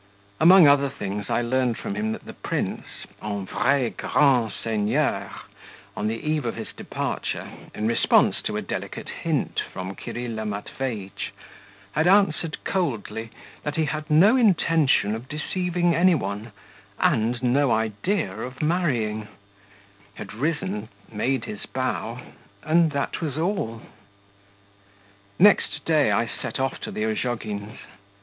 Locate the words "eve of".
6.27-6.55